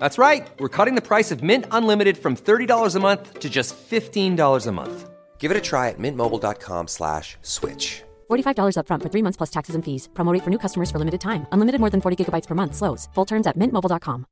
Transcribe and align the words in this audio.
That's 0.00 0.16
right. 0.18 0.50
We're 0.58 0.76
cutting 0.76 0.96
the 0.96 1.06
price 1.06 1.30
of 1.30 1.42
Mint 1.42 1.66
Unlimited 1.70 2.16
from 2.16 2.34
$30 2.34 2.96
a 2.96 3.00
month 3.00 3.38
to 3.38 3.48
just 3.50 3.76
$15 3.76 4.66
a 4.66 4.72
month. 4.72 5.10
Give 5.38 5.50
it 5.50 5.56
a 5.56 5.60
try 5.60 5.88
at 5.90 5.98
mintmobile.com 5.98 6.88
slash 6.88 7.36
switch. 7.42 8.02
$45 8.30 8.76
upfront 8.76 9.02
for 9.02 9.10
three 9.10 9.22
months 9.22 9.36
plus 9.36 9.50
taxes 9.50 9.74
and 9.74 9.84
fees. 9.84 10.08
Promo 10.14 10.32
rate 10.32 10.42
for 10.42 10.50
new 10.50 10.58
customers 10.58 10.90
for 10.90 10.98
limited 10.98 11.20
time. 11.20 11.46
Unlimited 11.52 11.80
more 11.80 11.90
than 11.90 12.00
40 12.00 12.16
gigabytes 12.16 12.46
per 12.48 12.54
month. 12.54 12.74
Slows. 12.74 13.08
Full 13.14 13.26
terms 13.26 13.46
at 13.46 13.56
mintmobile.com. 13.56 14.24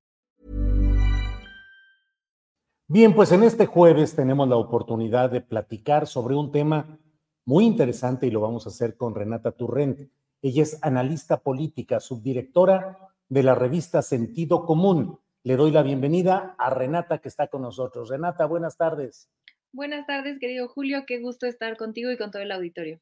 Bien, 2.91 3.13
pues 3.15 3.33
en 3.33 3.43
este 3.43 3.67
jueves 3.67 4.17
tenemos 4.17 4.49
la 4.49 4.57
oportunidad 4.57 5.31
de 5.31 5.43
platicar 5.43 6.07
sobre 6.07 6.35
un 6.35 6.51
tema 6.51 6.99
muy 7.45 7.67
interesante 7.67 8.27
y 8.27 8.31
lo 8.31 8.41
vamos 8.41 8.65
a 8.65 8.71
hacer 8.71 8.97
con 8.97 9.15
Renata 9.15 9.53
Turrent. 9.53 10.09
Ella 10.41 10.63
es 10.63 10.79
analista 10.81 11.43
política, 11.43 12.01
subdirectora 12.01 12.97
de 13.29 13.43
la 13.43 13.55
revista 13.55 14.01
Sentido 14.01 14.65
Común 14.65 15.19
le 15.45 15.57
doy 15.57 15.71
la 15.71 15.83
bienvenida 15.83 16.55
a 16.59 16.71
Renata 16.71 17.19
que 17.19 17.29
está 17.29 17.49
con 17.49 17.63
nosotros. 17.63 18.09
Renata, 18.09 18.47
buenas 18.47 18.77
tardes. 18.77 19.31
Buenas 19.73 20.07
tardes, 20.07 20.39
querido 20.39 20.69
Julio. 20.69 21.05
Qué 21.07 21.21
gusto 21.21 21.47
estar 21.47 21.77
contigo 21.77 22.11
y 22.11 22.17
con 22.17 22.31
todo 22.31 22.43
el 22.43 22.53
auditorio. 22.53 23.01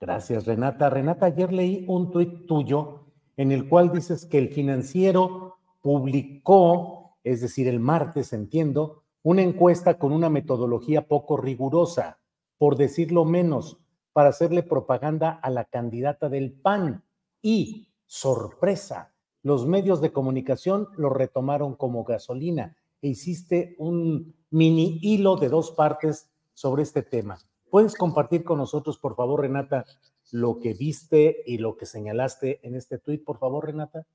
Gracias, 0.00 0.46
Renata. 0.46 0.90
Renata, 0.90 1.26
ayer 1.26 1.52
leí 1.52 1.84
un 1.88 2.10
tuit 2.10 2.46
tuyo 2.46 3.06
en 3.36 3.52
el 3.52 3.68
cual 3.68 3.90
dices 3.90 4.26
que 4.26 4.38
el 4.38 4.50
financiero 4.50 5.56
publicó, 5.80 7.18
es 7.24 7.40
decir, 7.40 7.68
el 7.68 7.80
martes, 7.80 8.32
entiendo, 8.32 9.04
una 9.22 9.42
encuesta 9.42 9.98
con 9.98 10.12
una 10.12 10.28
metodología 10.28 11.08
poco 11.08 11.36
rigurosa, 11.36 12.20
por 12.58 12.76
decirlo 12.76 13.24
menos, 13.24 13.78
para 14.12 14.28
hacerle 14.28 14.62
propaganda 14.62 15.30
a 15.30 15.50
la 15.50 15.64
candidata 15.64 16.28
del 16.28 16.52
PAN. 16.52 17.02
Y, 17.40 17.88
sorpresa, 18.06 19.13
los 19.44 19.66
medios 19.66 20.00
de 20.00 20.10
comunicación 20.10 20.88
lo 20.96 21.10
retomaron 21.10 21.76
como 21.76 22.02
gasolina 22.02 22.76
e 23.02 23.08
hiciste 23.08 23.76
un 23.78 24.34
mini 24.50 24.98
hilo 25.02 25.36
de 25.36 25.50
dos 25.50 25.70
partes 25.70 26.30
sobre 26.54 26.82
este 26.82 27.02
tema. 27.02 27.38
¿Puedes 27.70 27.94
compartir 27.94 28.42
con 28.42 28.58
nosotros, 28.58 28.98
por 28.98 29.14
favor, 29.14 29.42
Renata, 29.42 29.84
lo 30.32 30.58
que 30.58 30.72
viste 30.72 31.42
y 31.44 31.58
lo 31.58 31.76
que 31.76 31.84
señalaste 31.84 32.60
en 32.62 32.74
este 32.74 32.98
tuit, 32.98 33.22
por 33.22 33.38
favor, 33.38 33.66
Renata? 33.66 34.06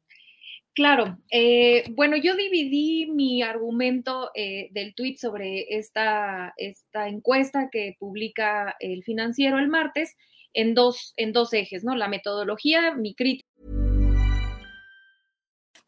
Claro, 0.74 1.20
eh, 1.30 1.84
bueno, 1.92 2.18
yo 2.18 2.36
dividí 2.36 3.12
mi 3.12 3.44
argumento 3.44 4.32
eh, 4.34 4.70
del 4.72 4.96
tuit 4.96 5.20
sobre 5.20 5.78
esta, 5.78 6.56
esta 6.58 7.08
encuesta 7.08 7.70
que 7.72 7.96
publica 8.00 8.76
el 8.80 9.04
financiero 9.04 9.60
el 9.60 9.68
martes 9.68 10.16
en 10.54 10.74
dos, 10.74 11.14
en 11.18 11.34
dos 11.34 11.54
ejes, 11.54 11.84
¿no? 11.84 11.96
La 11.96 12.08
metodología, 12.08 12.96
mi 12.96 13.14
crítica 13.14 13.49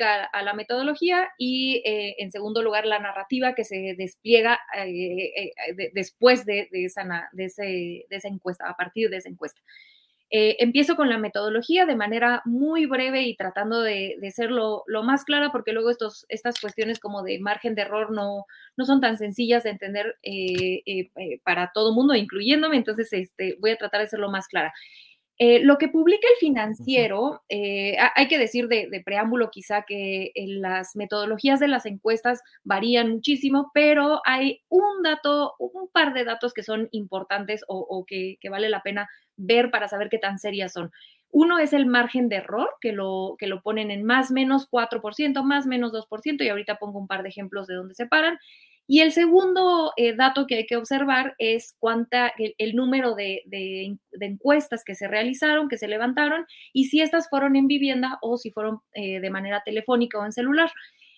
a 0.00 0.42
la 0.42 0.54
metodología 0.54 1.28
y 1.38 1.82
eh, 1.84 2.16
en 2.18 2.30
segundo 2.30 2.62
lugar 2.62 2.86
la 2.86 2.98
narrativa 2.98 3.54
que 3.54 3.64
se 3.64 3.94
despliega 3.96 4.58
eh, 4.76 5.32
eh, 5.36 5.74
de, 5.74 5.90
después 5.94 6.44
de, 6.44 6.68
esa, 6.72 7.28
de, 7.32 8.04
esa, 8.10 8.28
encuesta, 8.28 8.68
a 8.68 8.76
partir 8.76 9.10
de 9.10 9.18
esa 9.18 9.28
encuesta. 9.28 9.60
empiezo 10.30 10.94
con 10.96 11.08
la 11.08 11.18
metodología 11.18 11.86
de 11.86 11.96
manera 11.96 12.42
muy 12.44 12.86
breve 12.86 13.22
y 13.22 13.36
tratando 13.36 13.80
de, 13.80 14.16
ser 14.30 14.50
lo, 14.50 14.84
lo, 14.86 15.02
más 15.02 15.24
clara 15.24 15.50
porque 15.50 15.72
luego 15.72 15.90
estos, 15.90 16.26
estas 16.28 16.60
cuestiones 16.60 17.00
como 17.00 17.22
de 17.22 17.38
margen 17.38 17.74
de 17.74 17.82
error 17.82 18.10
no, 18.10 18.44
no 18.76 18.84
son 18.84 19.00
tan 19.00 19.16
sencillas 19.16 19.64
de 19.64 19.70
entender 19.70 20.16
para 21.44 21.72
todo 21.72 21.94
mundo, 21.94 22.14
incluyéndome, 22.14 22.76
entonces 22.76 23.12
este, 23.12 23.56
voy 23.60 23.70
a 23.70 23.76
tratar 23.76 24.02
de 24.02 24.08
ser 24.08 24.20
lo 24.20 24.30
más 24.30 24.48
clara. 24.48 24.72
Eh, 25.40 25.60
lo 25.60 25.78
que 25.78 25.86
publica 25.86 26.26
el 26.28 26.36
financiero, 26.40 27.44
eh, 27.48 27.96
hay 28.16 28.26
que 28.26 28.38
decir 28.38 28.66
de, 28.66 28.88
preámbulo 29.04 29.50
quizá 29.50 29.82
que 29.82 30.32
las 30.34 30.96
metodologías 30.96 31.60
de 31.60 31.68
las 31.68 31.86
encuestas 31.86 32.42
varían 32.64 33.10
muchísimo, 33.10 33.70
pero 33.72 34.20
hay 34.24 34.62
un 34.68 35.02
dato, 35.04 35.54
un 35.60 35.88
par 35.92 36.12
de 36.12 36.24
datos 36.24 36.52
que 36.52 36.64
son 36.64 36.88
importantes 36.90 37.64
o, 37.68 38.04
que, 38.04 38.36
vale 38.50 38.68
la 38.68 38.82
pena 38.82 39.08
ver 39.36 39.70
para 39.70 39.86
saber 39.86 40.08
qué 40.08 40.18
tan 40.18 40.40
serias 40.40 40.72
son. 40.72 40.90
Uno 41.30 41.60
es 41.60 41.72
el 41.72 41.86
margen 41.86 42.28
de 42.28 42.36
error, 42.36 42.70
que 42.80 42.90
lo, 42.90 43.36
que 43.38 43.46
lo 43.46 43.62
ponen 43.62 43.92
en 43.92 44.02
más 44.02 44.32
menos 44.32 44.68
4%, 44.68 45.44
más 45.44 45.66
menos 45.66 45.92
2%, 45.92 46.42
y 46.44 46.48
ahorita 46.48 46.78
pongo 46.78 46.98
un 46.98 47.06
par 47.06 47.22
de 47.22 47.28
ejemplos 47.28 47.68
de 47.68 47.74
dónde 47.74 47.94
se 47.94 48.06
paran. 48.06 48.38
Y 48.90 49.00
el 49.00 49.12
segundo 49.12 49.92
eh, 49.98 50.16
dato 50.16 50.46
que 50.46 50.56
hay 50.56 50.66
que 50.66 50.76
observar 50.76 51.34
es 51.36 51.76
cuánta, 51.78 52.32
el, 52.38 52.74
número 52.74 53.14
de, 53.14 53.42
encuestas 54.18 54.82
que 54.82 54.94
se 54.94 55.06
realizaron, 55.06 55.68
que 55.68 55.76
se 55.76 55.88
levantaron, 55.88 56.46
y 56.72 56.86
si 56.86 57.02
estas 57.02 57.28
fueron 57.28 57.54
en 57.54 57.66
vivienda 57.66 58.18
o 58.22 58.38
si 58.38 58.50
fueron 58.50 58.80
eh, 58.94 59.20
de 59.20 59.28
manera 59.30 59.62
telefónica 59.62 60.18
o 60.18 60.24
en 60.24 60.32
celular. 60.32 60.72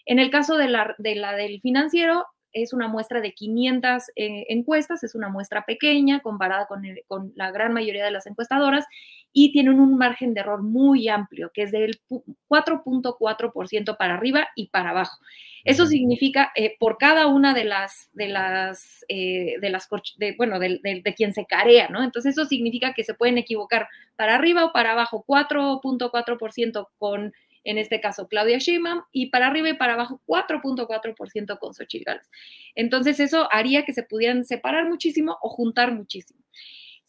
En 0.05 0.19
el 0.19 0.31
caso 0.31 0.57
de 0.57 0.67
la, 0.67 0.97
de 0.99 1.15
la 1.15 1.37
del 1.37 1.61
financiero, 1.61 2.27
es 2.53 2.73
una 2.73 2.89
muestra 2.89 3.21
de 3.21 3.35
500 3.35 4.03
eh, 4.17 4.47
encuestas, 4.49 5.05
es 5.05 5.15
una 5.15 5.29
muestra 5.29 5.65
pequeña 5.65 6.19
comparada 6.23 6.67
con 6.67 7.33
la 7.37 7.53
gran 7.53 7.73
mayoría 7.73 8.05
de 8.05 8.11
las 8.11 8.27
encuestadoras 8.27 8.85
y 9.33 9.53
tienen 9.53 9.79
un 9.79 9.97
margen 9.97 10.35
de 10.35 10.41
error 10.41 10.63
muy 10.63 11.09
amplio, 11.09 11.51
que 11.55 11.63
es 11.63 11.73
del 11.73 12.01
4.4% 12.49 13.97
para 13.97 14.15
arriba 14.15 14.49
y 14.57 14.69
para 14.69 14.91
abajo. 14.91 15.19
Eso 15.65 15.87
significa 15.87 16.53
eh, 16.57 16.77
por 16.79 16.97
cada 16.97 17.27
una 17.27 17.53
de 17.55 17.65
las, 17.65 18.09
de 18.13 18.29
las, 18.29 19.05
eh, 19.09 19.57
de 19.61 19.71
las, 19.71 19.89
de, 20.17 20.35
bueno, 20.37 20.59
de, 20.59 20.81
de, 20.83 21.15
quien 21.15 21.35
se 21.35 21.45
carea, 21.45 21.89
¿no? 21.89 22.03
Entonces 22.03 22.37
eso 22.37 22.47
significa 22.47 22.95
que 22.95 23.05
se 23.05 23.15
pueden 23.15 23.39
equivocar 23.39 23.89
para 24.17 24.35
arriba 24.35 24.65
o 24.65 24.73
para 24.73 24.93
abajo, 24.93 25.25
4.4% 25.27 26.89
con, 26.97 27.35
en 27.65 27.79
este 27.79 28.01
caso, 28.01 28.27
Claudia 28.27 28.59
Sheinbaum, 28.59 29.03
y 29.13 29.27
para 29.27 29.49
arriba 29.49 29.69
y 29.69 29.75
para 29.75 29.95
abajo, 29.95 30.21
4.4% 30.27 31.59
con 31.59 31.75
Xochitl 31.75 32.05
Gálvez. 32.05 32.31
Entonces 32.75 33.21
eso 33.21 33.49
haría 33.53 33.85
que 33.85 33.93
se 33.93 34.03
pudieran 34.03 34.45
separar 34.45 34.89
muchísimo 34.89 35.37
o 35.43 35.51
juntar 35.51 35.93
muchísimo. 35.93 36.41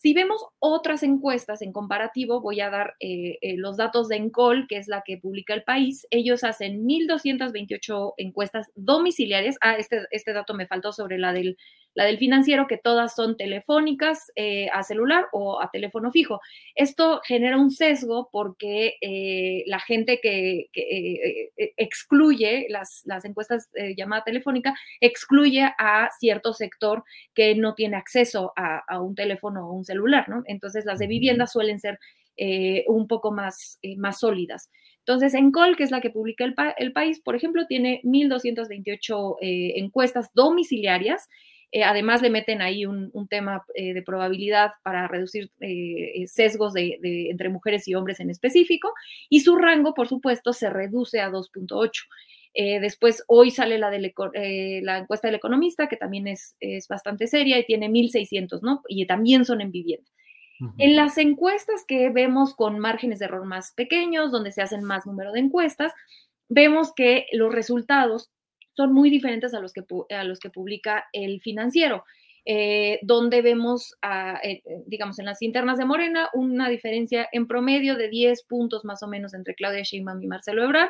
Si 0.01 0.15
vemos 0.15 0.44
otras 0.57 1.03
encuestas 1.03 1.62
en 1.62 1.71
comparativo, 1.71 2.42
voy 2.42 2.59
a 2.59 2.71
dar 2.71 2.95
eh, 3.00 3.38
eh, 3.42 3.56
los 3.56 3.77
datos 3.77 4.07
de 4.07 4.15
Encol, 4.15 4.65
que 4.68 4.77
es 4.77 4.88
la 4.88 5.03
que 5.06 5.19
publica 5.19 5.53
el 5.53 5.62
país. 5.62 6.07
Ellos 6.09 6.44
hacen 6.44 6.88
1.228 6.88 8.15
encuestas 8.18 8.71
domiciliarias. 8.74 9.57
Ah, 9.62 9.75
este, 9.75 10.07
este 10.09 10.33
dato 10.33 10.56
me 10.56 10.65
faltó 10.65 10.92
sobre 10.92 11.19
la 11.19 11.33
del 11.33 11.56
la 11.94 12.06
del 12.06 12.18
financiero, 12.18 12.68
que 12.68 12.78
todas 12.78 13.16
son 13.16 13.36
telefónicas 13.36 14.32
eh, 14.36 14.70
a 14.74 14.84
celular 14.84 15.28
o 15.34 15.62
a 15.62 15.70
teléfono 15.72 16.12
fijo. 16.12 16.40
Esto 16.76 17.22
genera 17.26 17.58
un 17.58 17.72
sesgo 17.72 18.30
porque 18.32 18.96
eh, 19.02 19.64
la 19.68 19.80
gente 19.80 20.20
que, 20.22 20.70
eh, 20.74 21.52
excluye 21.78 22.68
las, 22.70 23.02
las 23.06 23.26
encuestas 23.26 23.70
llamada 23.98 24.24
telefónica, 24.24 24.74
excluye 25.00 25.70
a 25.78 26.10
cierto 26.20 26.54
sector 26.54 27.04
que 27.34 27.56
no 27.56 27.76
tiene 27.76 27.98
acceso 27.98 28.54
a, 28.56 29.02
un 29.02 29.16
teléfono 29.16 29.68
o 29.68 29.74
un 29.74 29.86
celular, 29.86 30.30
¿no? 30.30 30.44
Entonces 30.46 30.86
las 30.86 31.00
de 31.00 31.08
vivienda 31.08 31.48
suelen 31.48 31.80
ser 31.80 32.00
un 32.88 33.08
poco 33.08 33.32
más, 33.32 33.80
más 33.98 34.20
sólidas. 34.20 34.70
Entonces, 35.00 35.34
Encol, 35.34 35.76
que 35.76 35.84
es 35.84 35.92
la 35.92 36.02
que 36.02 36.10
publica 36.10 36.44
el, 36.44 36.56
el 36.78 36.92
país, 36.94 37.20
por 37.20 37.36
ejemplo, 37.36 37.68
tiene 37.68 38.02
1.228 38.04 39.38
encuestas 39.42 40.34
domiciliarias 40.34 41.28
eh, 41.71 41.83
además 41.83 42.21
le 42.21 42.29
meten 42.29 42.62
ahí 42.62 42.85
un, 42.85 43.12
tema 43.29 43.63
eh, 43.75 43.94
de 43.94 44.01
probabilidad 44.01 44.71
para 44.83 45.07
reducir 45.07 45.51
eh, 45.62 46.25
sesgos 46.27 46.73
de, 46.73 47.00
entre 47.29 47.47
mujeres 47.47 47.88
y 47.88 47.95
hombres 47.95 48.19
en 48.19 48.29
específico. 48.29 48.94
Y 49.29 49.39
su 49.39 49.56
rango, 49.56 49.94
por 49.94 50.07
supuesto, 50.07 50.51
se 50.51 50.69
reduce 50.69 51.21
a 51.21 51.29
2.8. 51.31 51.91
después, 52.81 53.23
hoy 53.27 53.51
sale 53.51 53.77
la, 53.77 53.95
encuesta 54.97 55.29
del 55.29 55.35
economista, 55.35 55.88
que 55.88 55.95
también 55.95 56.27
es, 56.27 56.57
es 56.59 56.88
bastante 56.89 57.27
seria 57.27 57.57
y 57.57 57.65
tiene 57.65 57.89
1.600, 57.89 58.59
¿no? 58.62 58.81
Y 58.89 59.06
también 59.06 59.45
son 59.45 59.62
en 59.62 59.71
vivienda. 59.71 60.09
En 60.77 60.95
las 60.95 61.18
encuestas 61.18 61.83
que 61.88 62.12
vemos 62.12 62.53
con 62.53 62.77
márgenes 62.77 63.18
de 63.18 63.25
error 63.25 63.45
más 63.45 63.73
pequeños, 63.73 64.31
donde 64.31 64.51
se 64.51 64.62
hacen 64.62 64.83
más 64.83 65.07
número 65.07 65.31
de 65.31 65.39
encuestas, 65.39 65.91
vemos 66.50 66.94
que 66.94 67.25
los 67.31 67.51
resultados 67.51 68.29
son 68.73 68.94
muy 68.94 69.09
diferentes 69.09 69.53
a 69.53 69.59
los 69.59 69.73
que, 69.73 69.83
a 70.15 70.23
los 70.23 70.39
que 70.39 70.50
publica 70.50 71.06
el 71.13 71.41
financiero. 71.41 72.03
Eh, 72.44 72.97
donde 73.03 73.44
vemos, 73.44 73.94
eh, 74.01 74.63
eh, 74.65 74.83
digamos, 74.88 75.19
en 75.19 75.25
las 75.25 75.44
internas 75.44 75.77
de 75.77 75.85
Morena, 75.85 76.27
una 76.33 76.69
diferencia 76.69 77.29
en 77.31 77.47
promedio 77.47 77.95
de 77.95 78.09
10 78.09 78.44
puntos 78.44 78.83
más 78.83 79.03
o 79.03 79.07
menos 79.07 79.35
entre 79.35 79.53
Claudia 79.53 79.83
Sheinbaum 79.83 80.23
y 80.23 80.27
Marcelo 80.27 80.63
Ebrard 80.63 80.89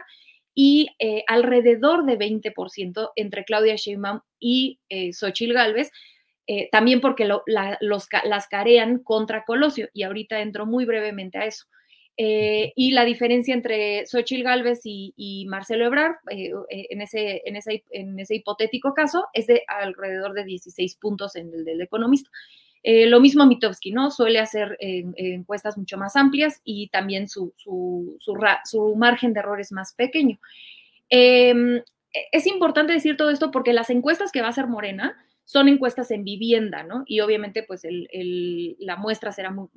y 0.56 0.88
alrededor 1.28 2.06
de 2.06 2.18
20% 2.18 3.12
entre 3.16 3.44
Claudia 3.44 3.76
Sheinbaum 3.76 4.22
y 4.40 4.80
Xochil 5.14 5.54
Gálvez, 5.54 5.92
también 6.74 7.00
porque 7.00 7.26
los, 7.26 7.42
las 7.48 8.48
carean 8.50 9.00
contra 9.00 9.46
Colosio, 9.46 9.88
y 9.94 10.04
ahorita 10.04 10.42
entro 10.42 10.66
muy 10.66 10.84
brevemente 10.84 11.38
a 11.38 11.46
eso. 11.46 11.68
Eh, 12.18 12.74
y 12.76 12.92
la 12.92 13.06
diferencia 13.06 13.54
entre 13.54 14.06
Xochitl 14.06 14.44
Galvez 14.44 14.82
y, 14.84 15.46
Marcelo 15.48 15.86
Ebrard, 15.86 16.16
eh, 16.30 16.52
eh, 16.70 16.88
en, 16.90 17.02
ese, 17.02 17.42
en, 17.46 17.56
ese, 17.56 17.84
en, 17.90 18.20
ese, 18.20 18.36
hipotético 18.36 18.94
caso, 18.94 19.28
es 19.34 19.48
de 19.48 19.64
alrededor 19.68 20.34
de 20.34 20.44
16 20.44 20.96
puntos 20.98 21.36
en 21.36 21.54
el 21.54 21.66
del 21.66 21.82
economista. 21.82 22.30
lo 22.84 23.20
mismo 23.20 23.46
Mitowski, 23.46 23.92
¿no? 23.92 24.12
Suele 24.12 24.40
hacer 24.40 24.78
encuestas 24.80 25.78
mucho 25.78 25.98
más 25.98 26.16
amplias 26.16 26.62
y 26.64 26.90
también 26.90 27.28
su, 27.28 27.54
su, 27.56 28.18
su, 28.20 28.96
margen 28.96 29.34
de 29.34 29.40
error 29.40 29.60
es 29.62 29.72
más 29.72 29.94
pequeño. 29.94 30.40
Em, 31.10 31.82
es 32.32 32.48
importante 32.48 32.94
decir 32.94 33.18
todo 33.18 33.30
esto 33.30 33.52
porque 33.52 33.74
las 33.74 33.90
encuestas 33.90 34.32
que 34.32 34.42
va 34.42 34.48
a 34.48 34.52
hacer 34.52 34.68
Morena, 34.68 35.16
son 35.46 35.68
encuestas 35.68 36.12
en 36.12 36.24
vivienda, 36.24 36.84
¿no? 36.84 37.04
Y 37.06 37.20
obviamente, 37.20 37.64
pues 37.64 37.82
la 37.84 38.96
muestra 38.96 39.32
será 39.32 39.52
muy 39.52 39.68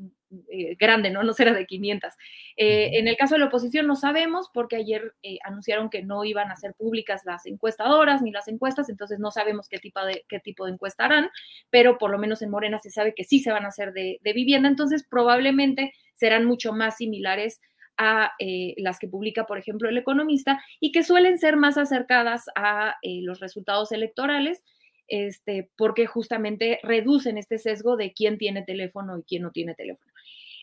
eh, 0.49 0.77
grande, 0.79 1.11
¿no? 1.11 1.23
No 1.23 1.33
será 1.33 1.53
de 1.53 1.67
500. 1.67 2.13
Eh, 2.57 2.91
en 2.95 3.09
el 3.09 3.17
caso 3.17 3.35
de 3.35 3.41
la 3.41 3.47
oposición 3.47 3.87
no 3.87 3.97
sabemos 3.97 4.51
porque 4.53 4.77
ayer 4.77 5.15
eh, 5.23 5.39
anunciaron 5.45 5.91
que 5.91 6.03
no 6.03 6.25
iban 6.25 6.51
a 6.51 6.57
ser 6.57 6.75
públicas 6.75 7.23
las 7.25 7.47
encuestadoras 7.47 8.23
ni 8.23 8.31
las 8.31 8.49
encuestas, 8.49 8.89
entonces 8.89 9.19
no 9.19 9.31
sabemos 9.31 9.69
qué 9.69 9.79
tipo 9.79 10.05
de, 10.05 10.25
qué 10.29 10.41
tipo 10.41 10.67
de 10.67 10.73
encuesta 10.73 11.05
harán, 11.05 11.31
pero 11.71 11.99
por 11.99 12.11
lo 12.11 12.19
menos 12.19 12.43
en 12.43 12.51
Morena 12.51 12.79
se 12.79 12.91
sabe 12.91 13.15
que 13.15 13.25
sí 13.25 13.41
se 13.41 13.53
van 13.53 13.65
a 13.65 13.69
hacer 13.69 13.93
de, 13.93 14.19
vivienda, 14.35 14.69
entonces 14.69 15.07
probablemente 15.09 15.93
serán 16.15 16.45
mucho 16.45 16.73
más 16.73 16.97
similares 16.97 17.61
a 17.97 18.33
las 18.79 18.99
que 18.99 19.07
publica, 19.07 19.47
por 19.47 19.57
ejemplo, 19.57 19.89
el 19.89 19.97
economista 19.97 20.61
y 20.81 20.91
que 20.91 21.05
suelen 21.05 21.39
ser 21.39 21.57
más 21.57 21.79
acercadas 21.79 22.47
a 22.57 22.97
los 23.03 23.39
resultados 23.39 23.93
electorales 23.93 24.65
este, 25.09 25.71
porque 25.77 26.07
justamente 26.07 26.81
reducen 26.83 27.39
este 27.39 27.59
sesgo 27.59 27.97
de 27.97 28.13
quién 28.13 28.39
tiene 28.39 28.63
teléfono 28.63 29.19
y 29.19 29.23
quién 29.23 29.43
no 29.43 29.51
tiene 29.51 29.75
teléfono. 29.75 30.13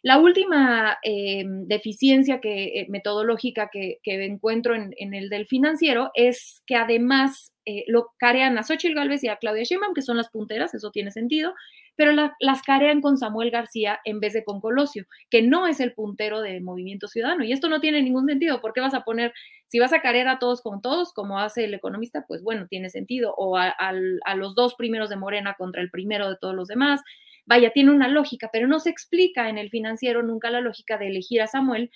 La 0.03 0.17
última 0.17 0.97
eh, 1.03 1.43
deficiencia 1.45 2.41
que, 2.41 2.79
eh, 2.79 2.85
metodológica 2.89 3.69
que, 3.71 3.99
encuentro 4.03 4.73
en, 4.75 5.13
el 5.13 5.29
del 5.29 5.45
financiero 5.45 6.09
es 6.15 6.63
que 6.65 6.75
además 6.75 7.53
eh, 7.65 7.83
lo 7.87 8.11
carean 8.17 8.57
a 8.57 8.63
Xochitl 8.63 8.95
Galvez 8.95 9.23
y 9.23 9.27
a 9.27 9.37
Claudia 9.37 9.63
Sheinbaum, 9.63 9.93
que 9.93 10.01
son 10.01 10.17
las 10.17 10.29
punteras, 10.29 10.73
eso 10.73 10.89
tiene 10.89 11.11
sentido, 11.11 11.53
pero 12.01 12.13
las 12.39 12.63
carean 12.63 12.99
con 12.99 13.15
Samuel 13.15 13.51
García 13.51 13.99
en 14.05 14.19
vez 14.19 14.33
de 14.33 14.43
con 14.43 14.59
Colosio, 14.59 15.05
que 15.29 15.43
no 15.43 15.67
es 15.67 15.79
el 15.79 15.93
puntero 15.93 16.41
de 16.41 16.59
Movimiento 16.59 17.07
Ciudadano. 17.07 17.43
Y 17.43 17.51
esto 17.51 17.69
no 17.69 17.79
tiene 17.79 18.01
ningún 18.01 18.25
sentido. 18.25 18.59
¿Por 18.59 18.73
qué 18.73 18.81
vas 18.81 18.95
a 18.95 19.03
poner, 19.03 19.35
si 19.67 19.77
vas 19.77 19.93
a 19.93 20.01
carear 20.01 20.27
a 20.27 20.39
todos 20.39 20.63
con 20.63 20.81
todos, 20.81 21.13
como 21.13 21.37
hace 21.37 21.65
el 21.65 21.75
economista, 21.75 22.25
pues 22.27 22.41
bueno, 22.41 22.65
tiene 22.67 22.89
sentido. 22.89 23.35
O 23.37 23.55
a 23.55 24.35
los 24.35 24.55
dos 24.55 24.73
primeros 24.73 25.11
de 25.11 25.15
Morena 25.15 25.53
contra 25.55 25.83
el 25.83 25.91
primero 25.91 26.27
de 26.27 26.37
todos 26.41 26.55
los 26.55 26.67
demás. 26.67 27.01
Vaya, 27.45 27.69
tiene 27.69 27.91
una 27.91 28.07
lógica, 28.07 28.49
pero 28.51 28.67
no 28.67 28.79
se 28.79 28.89
explica 28.89 29.47
en 29.49 29.59
el 29.59 29.69
financiero 29.69 30.23
nunca 30.23 30.49
la 30.49 30.61
lógica 30.61 30.97
de 30.97 31.05
elegir 31.05 31.39
a 31.43 31.45
Samuel 31.45 31.91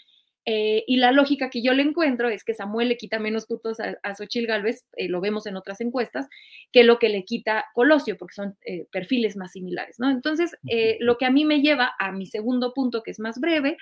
eh, 0.45 0.83
y 0.85 0.97
la 0.97 1.11
lógica 1.11 1.49
que 1.49 1.63
yo 1.63 1.73
le 1.73 1.81
encuentro 1.81 2.29
es 2.29 2.43
que 2.43 2.53
Samuel 2.53 2.89
le 2.89 2.97
quita 2.97 3.19
menos 3.19 3.47
puntos 3.47 3.79
a, 3.79 3.97
a 4.03 4.15
Xochil 4.15 4.45
Gálvez, 4.45 4.85
eh, 4.95 5.07
lo 5.09 5.19
vemos 5.21 5.47
en 5.47 5.55
otras 5.55 5.81
encuestas, 5.81 6.27
que 6.71 6.83
lo 6.83 6.99
que 6.99 7.09
le 7.09 7.25
quita 7.25 7.65
Colosio, 7.73 8.17
porque 8.17 8.35
son 8.35 8.57
eh, 8.65 8.87
perfiles 8.91 9.35
más 9.37 9.53
similares, 9.53 9.99
¿no? 9.99 10.09
Entonces, 10.09 10.55
lo 10.99 11.17
que 11.17 11.25
a 11.25 11.31
mí 11.31 11.45
me 11.45 11.61
lleva 11.61 11.93
a 11.99 12.11
mi 12.11 12.27
segundo 12.27 12.73
punto, 12.73 13.01
que 13.01 13.11
es 13.11 13.19
más 13.19 13.39
breve, 13.39 13.77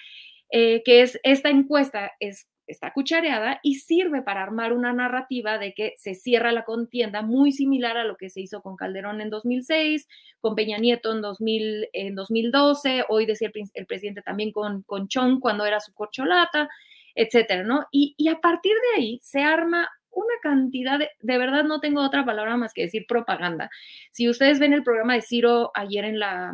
que 0.52 0.82
es 0.86 1.20
esta 1.24 1.50
encuesta 1.50 2.12
es 2.20 2.48
está 2.68 2.92
cuchareada 2.94 3.60
y 3.64 3.76
sirve 3.76 4.22
para 4.22 4.44
armar 4.44 4.74
una 4.74 4.94
narrativa 4.94 5.58
de 5.58 5.74
que 5.74 5.94
se 5.98 6.16
cierra 6.16 6.52
la 6.52 6.64
contienda 6.64 7.22
muy 7.22 7.52
similar 7.52 7.98
a 7.98 8.04
lo 8.04 8.18
que 8.18 8.30
se 8.30 8.42
hizo 8.42 8.62
con 8.62 8.76
Calderón 8.76 9.22
en 9.22 9.30
2006, 9.30 10.08
con 10.40 10.56
Peña 10.56 10.78
Nieto 10.78 11.12
en, 11.12 11.22
2000, 11.22 11.90
en 11.94 12.16
2012, 12.16 13.06
hoy 13.10 13.26
decía 13.26 13.52
el, 13.74 13.86
presidente 13.86 14.22
también 14.22 14.52
con, 14.52 14.84
con 14.84 15.08
Chong 15.08 15.40
cuando 15.40 15.66
era 15.66 15.80
su 15.80 15.94
corcholata, 15.94 16.70
etcétera, 17.16 17.64
¿no? 17.64 17.86
Y, 17.92 18.16
a 18.28 18.40
partir 18.40 18.74
de 18.74 19.02
ahí 19.02 19.20
se 19.22 19.42
arma 19.42 19.90
una 20.12 20.36
cantidad 20.42 21.00
de, 21.00 21.10
de 21.22 21.38
verdad 21.38 21.64
no 21.64 21.80
tengo 21.80 22.02
otra 22.02 22.26
palabra 22.26 22.56
más 22.58 22.74
que 22.74 22.84
decir 22.84 23.06
propaganda. 23.08 23.70
Si 24.12 24.30
ustedes 24.30 24.60
ven 24.60 24.74
el 24.74 24.84
programa 24.84 25.16
de 25.16 25.22
Ciro 25.22 25.72
ayer 25.74 26.06
en 26.06 26.20
la, 26.20 26.54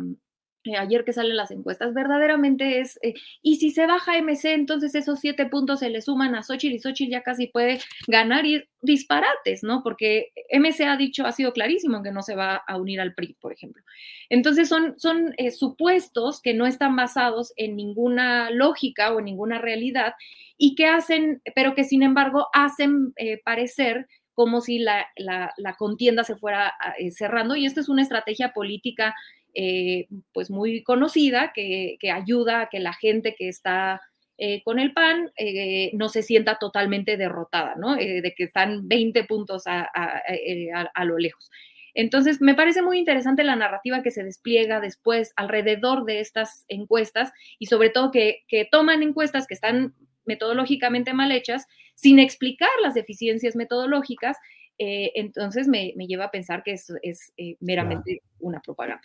eh, 0.64 0.76
ayer 0.76 1.04
que 1.04 1.14
salen 1.14 1.38
las 1.38 1.50
encuestas, 1.50 1.94
verdaderamente 1.94 2.80
es, 2.80 2.98
eh, 3.00 3.14
y 3.40 3.56
si 3.56 3.70
se 3.70 3.86
baja 3.86 4.18
MC, 4.18 4.52
entonces 4.52 4.94
esos 4.94 5.18
siete 5.18 5.46
puntos 5.46 5.80
se 5.80 5.88
le 5.88 6.02
suman 6.02 6.34
a 6.34 6.42
Xochitl 6.42 6.74
y 6.74 6.78
Xochitl 6.78 7.12
ya 7.12 7.22
casi 7.22 7.46
puede 7.46 7.80
ganar 8.06 8.44
y 8.44 8.62
disparates, 8.82 9.62
¿no? 9.62 9.82
Porque 9.82 10.32
MC 10.52 10.84
ha 10.84 10.98
dicho, 10.98 11.24
ha 11.24 11.32
sido 11.32 11.54
clarísimo 11.54 12.02
que 12.02 12.12
no 12.12 12.20
se 12.20 12.36
va 12.36 12.56
a 12.56 12.76
unir 12.76 13.00
al 13.00 13.14
PRI, 13.14 13.38
por 13.40 13.54
ejemplo. 13.54 13.82
Entonces 14.28 14.68
son, 14.68 15.00
son 15.00 15.32
eh, 15.38 15.50
supuestos 15.50 16.42
que 16.42 16.52
no 16.52 16.66
están 16.66 16.94
basados 16.94 17.54
en 17.56 17.74
ninguna 17.74 18.50
lógica 18.50 19.14
o 19.14 19.18
en 19.18 19.24
ninguna 19.24 19.58
realidad 19.58 20.12
y 20.58 20.74
que 20.74 20.84
hacen, 20.84 21.40
pero 21.54 21.74
que 21.74 21.84
sin 21.84 22.02
embargo 22.02 22.48
hacen 22.52 23.14
parecer 23.46 24.08
como 24.34 24.60
si 24.60 24.78
la, 24.78 25.06
la, 25.16 25.54
la, 25.56 25.74
contienda 25.74 26.24
se 26.24 26.36
fuera 26.36 26.74
cerrando 27.10 27.56
y 27.56 27.66
esto 27.66 27.80
es 27.80 27.88
una 27.88 28.02
estrategia 28.02 28.52
política 28.52 29.14
eh, 29.54 30.06
pues 30.32 30.50
muy 30.50 30.82
conocida 30.82 31.52
que, 31.54 31.98
ayuda 32.12 32.62
a 32.62 32.68
que 32.68 32.78
la 32.78 32.92
gente 32.92 33.34
que 33.36 33.48
está 33.48 34.00
eh, 34.38 34.62
con 34.62 34.78
el 34.78 34.92
PAN 34.92 35.32
eh, 35.36 35.90
no 35.94 36.08
se 36.08 36.22
sienta 36.22 36.58
totalmente 36.58 37.16
derrotada, 37.16 37.74
¿no? 37.76 37.96
De 37.96 38.32
que 38.36 38.44
están 38.44 38.88
20 38.88 39.24
puntos 39.24 39.66
a, 39.66 39.90
a, 39.92 41.04
lo 41.04 41.18
lejos. 41.18 41.50
Entonces, 41.94 42.40
me 42.40 42.54
parece 42.54 42.82
muy 42.82 42.98
interesante 42.98 43.42
la 43.42 43.56
narrativa 43.56 44.02
que 44.02 44.12
se 44.12 44.22
despliega 44.22 44.80
después 44.80 45.32
alrededor 45.36 46.04
de 46.04 46.20
estas 46.20 46.64
encuestas 46.68 47.32
y 47.58 47.66
sobre 47.66 47.90
todo 47.90 48.12
que, 48.12 48.44
que 48.46 48.64
toman 48.70 49.02
encuestas 49.02 49.46
que 49.46 49.54
están 49.54 49.94
metodológicamente 50.24 51.12
mal 51.12 51.32
hechas 51.32 51.66
sin 51.94 52.20
explicar 52.20 52.70
las 52.82 52.94
deficiencias 52.94 53.56
metodológicas. 53.56 54.36
entonces, 54.78 55.68
me, 55.68 55.92
me, 55.96 56.06
lleva 56.06 56.26
a 56.26 56.30
pensar 56.30 56.62
que 56.62 56.72
es, 56.72 56.92
es 57.02 57.32
meramente 57.60 58.22
una 58.38 58.60
propaganda. 58.60 59.02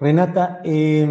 Renata, 0.00 0.62
eh, 0.64 1.06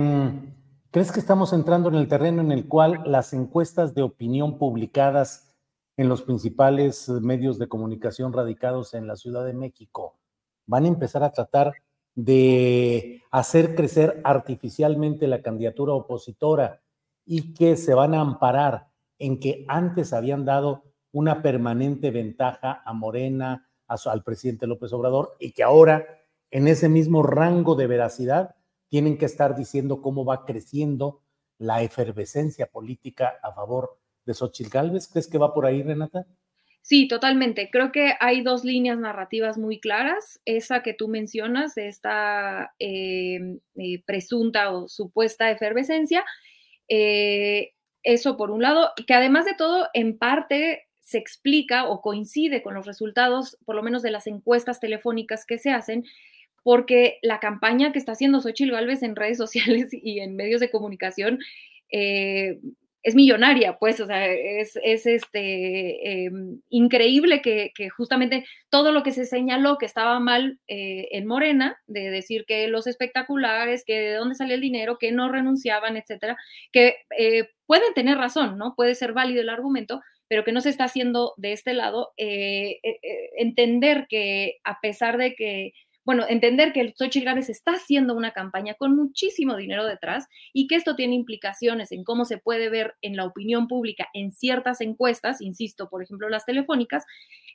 ¿Crees 0.90 1.12
que 1.12 1.20
estamos 1.20 1.54
entrando 1.54 1.90
en 1.90 1.96
el 1.96 2.08
terreno 2.08 2.42
en 2.42 2.52
el 2.52 2.68
cual 2.68 3.04
las 3.06 3.34
encuestas 3.34 3.94
de 3.94 4.02
opinión 4.02 4.58
publicadas 4.58 5.54
en 5.98 6.10
los 6.10 6.24
principales 6.24 7.08
medios 7.08 7.60
de 7.60 7.68
comunicación 7.68 8.34
radicados 8.34 8.96
en 8.96 9.06
la 9.06 9.16
Ciudad 9.16 9.46
de 9.46 9.54
México 9.54 10.18
van 10.66 10.86
a 10.86 10.88
empezar 10.88 11.24
a 11.24 11.32
tratar 11.32 11.74
de 12.16 13.22
hacer 13.30 13.76
crecer 13.76 14.20
artificialmente 14.24 15.28
la 15.28 15.44
candidatura 15.44 15.94
opositora 15.94 16.82
y 17.24 17.54
que 17.54 17.78
se 17.78 17.94
van 17.94 18.16
a 18.16 18.22
amparar 18.22 18.88
en 19.20 19.40
que 19.40 19.66
antes 19.68 20.14
habían 20.14 20.46
dado 20.46 20.86
una 21.12 21.44
permanente 21.44 22.10
ventaja 22.10 22.82
a 22.84 22.94
Morena, 22.94 23.70
al 23.88 24.24
presidente 24.24 24.66
López 24.66 24.92
Obrador, 24.94 25.36
y 25.40 25.52
que 25.52 25.62
ahora 25.62 26.08
en 26.50 26.68
ese 26.68 26.90
mismo 26.90 27.22
rango 27.22 27.76
de 27.76 27.86
veracidad 27.86 28.56
tienen 28.90 29.18
que 29.18 29.26
estar 29.26 29.56
diciendo 29.56 30.02
cómo 30.02 30.26
va 30.26 30.46
creciendo 30.46 31.22
la 31.58 31.82
efervescencia 31.84 32.68
política 32.68 33.40
a 33.44 33.52
favor 33.52 33.98
de 34.26 34.34
Xochitl 34.34 34.70
Gálvez. 34.70 35.08
¿Crees 35.08 35.28
que 35.28 35.38
va 35.38 35.54
por 35.54 35.66
ahí, 35.66 35.84
Renata? 35.84 36.26
Sí, 36.82 37.08
totalmente. 37.08 37.70
Creo 37.72 37.92
que 37.92 38.14
hay 38.20 38.42
dos 38.42 38.64
líneas 38.64 38.98
narrativas 38.98 39.58
muy 39.58 39.80
claras. 39.80 40.42
Esa 40.46 40.82
que 40.82 40.94
tú 40.94 41.08
mencionas, 41.08 41.78
esta 41.78 42.74
em, 42.80 43.60
eh, 43.76 44.02
presunta 44.06 44.72
o 44.72 44.88
supuesta 44.88 45.52
efervescencia. 45.52 46.24
Eh, 46.88 47.74
eso 48.02 48.38
por 48.38 48.50
un 48.50 48.62
lado, 48.62 48.92
que 49.06 49.14
además 49.14 49.46
de 49.46 49.54
todo, 49.56 49.88
en 49.94 50.18
parte 50.18 50.88
se 51.02 51.18
explica 51.18 51.88
o 51.88 52.02
coincide 52.02 52.62
con 52.62 52.74
los 52.76 52.86
resultados, 52.86 53.58
por 53.66 53.76
lo 53.76 53.84
menos 53.84 54.02
de 54.02 54.12
las 54.12 54.28
encuestas 54.28 54.80
telefónicas 54.80 55.46
que 55.46 55.60
se 55.60 55.72
hacen, 55.72 56.06
porque 56.64 57.20
la 57.22 57.40
campaña 57.40 57.92
que 57.92 58.00
está 58.00 58.14
haciendo 58.14 58.42
Xochitl 58.42 58.72
Gálvez 58.72 59.04
en 59.04 59.16
redes 59.16 59.38
sociales 59.86 59.90
y 59.92 60.20
en 60.20 60.36
medios 60.36 60.60
de 60.62 60.70
comunicación 60.70 61.40
eh, 61.92 62.60
es 63.02 63.16
millonaria, 63.16 63.78
pues, 63.80 64.02
o 64.02 64.06
sea, 64.08 64.26
es, 64.28 64.76
este, 64.84 66.26
em, 66.26 66.60
increíble 66.70 67.42
que, 67.42 67.72
justamente 67.96 68.46
todo 68.70 68.92
lo 68.92 69.04
que 69.04 69.14
se 69.14 69.26
señaló 69.26 69.78
que 69.78 69.86
estaba 69.86 70.20
mal 70.20 70.60
eh, 70.68 71.08
en 71.12 71.26
Morena, 71.26 71.78
de 71.88 72.10
decir 72.12 72.44
que 72.46 72.68
los 72.68 72.88
espectaculares, 72.88 73.86
que 73.86 73.98
de 74.00 74.14
dónde 74.16 74.36
sale 74.36 74.56
el 74.56 74.62
dinero, 74.62 74.98
que 75.00 75.14
no 75.14 75.32
renunciaban, 75.32 75.96
etcétera, 75.96 76.36
que 76.74 76.96
eh, 77.18 77.48
pueden 77.66 77.94
tener 77.94 78.18
razón, 78.18 78.58
¿no? 78.58 78.76
Puede 78.76 78.96
ser 78.96 79.14
válido 79.14 79.42
el 79.42 79.50
argumento, 79.50 80.02
pero 80.28 80.44
que 80.44 80.52
no 80.52 80.60
se 80.60 80.70
está 80.70 80.84
haciendo 80.84 81.34
de 81.38 81.54
este 81.54 81.74
lado, 81.74 82.12
entender 82.18 84.08
que 84.10 84.58
a 84.64 84.80
pesar 84.82 85.18
de 85.18 85.36
que 85.36 85.72
bueno, 86.06 86.26
entender 86.28 86.74
que 86.74 86.82
el 86.82 86.94
Xochitl 86.96 87.26
Gálvez 87.26 87.50
está 87.50 87.74
haciendo 87.74 88.16
una 88.16 88.32
campaña 88.32 88.74
con 88.74 88.96
muchísimo 88.96 89.56
dinero 89.56 89.86
detrás 89.86 90.28
y 90.54 90.68
que 90.68 90.76
esto 90.76 90.96
tiene 90.96 91.16
implicaciones 91.16 91.92
en 91.92 92.04
cómo 92.04 92.26
se 92.26 92.38
puede 92.38 92.70
ver 92.70 92.96
en 93.02 93.16
la 93.16 93.26
opinión 93.26 93.68
pública 93.68 94.08
en 94.14 94.32
ciertas 94.32 94.82
encuestas, 94.82 95.42
insisto, 95.42 95.90
por 95.90 96.02
ejemplo, 96.02 96.30
las 96.30 96.46
telefónicas, 96.46 97.06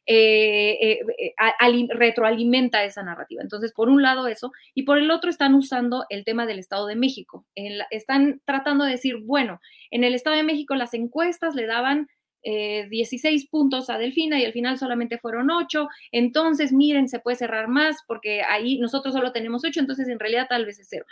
eh, 0.07 0.77
eh, 0.81 1.01
eh, 1.19 1.89
retroalimenta 1.95 2.85
esa 2.85 3.03
narrativa. 3.03 3.43
Entonces, 3.43 3.73
por 3.73 3.89
un 3.89 4.03
lado 4.03 4.27
eso, 4.27 4.53
y 4.75 4.83
por 4.83 4.99
el 4.99 5.11
otro 5.11 5.31
están 5.31 5.55
usando 5.55 6.05
el 6.11 6.25
tema 6.25 6.47
del 6.47 6.59
Estado 6.59 6.87
de 6.87 6.97
México. 6.97 7.47
están 7.91 8.43
tratando 8.45 8.85
de 8.85 8.93
decir, 8.93 9.17
bueno, 9.17 9.61
en 9.91 10.05
el 10.05 10.15
Estado 10.15 10.37
de 10.37 10.43
México 10.43 10.75
las 10.75 10.93
encuestas 10.95 11.55
le 11.55 11.67
daban 11.67 12.09
16 12.45 13.43
eh, 13.43 13.49
puntos 13.51 13.91
a 13.91 13.99
Delfina 13.99 14.39
y 14.39 14.45
al 14.45 14.53
final 14.53 14.79
solamente 14.79 15.19
fueron 15.19 15.51
8. 15.51 15.89
Entonces, 16.13 16.73
miren, 16.73 17.09
se 17.09 17.21
puede 17.21 17.37
cerrar 17.37 17.69
más 17.69 17.97
porque 18.07 18.43
ahí 18.43 18.79
nosotros 18.79 19.15
solo 19.15 19.33
tenemos 19.33 19.65
8, 19.65 19.81
entonces 19.81 20.09
en 20.09 20.19
realidad 20.19 20.47
tal 20.49 20.67
vez 20.67 20.79
es 20.79 20.89
cero. 20.89 21.07